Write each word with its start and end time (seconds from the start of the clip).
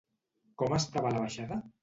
Com 0.61 0.73
estava 0.79 1.13
la 1.17 1.23
baixada? 1.27 1.61